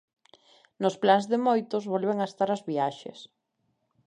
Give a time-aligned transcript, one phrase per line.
[0.81, 3.19] Nos plans de moitos volven a estar as viaxes.